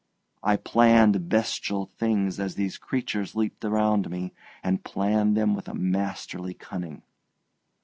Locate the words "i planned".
0.41-1.29